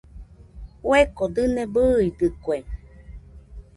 Fueko 0.81 1.23
dɨne 1.35 1.63
bɨidɨkue. 1.73 2.57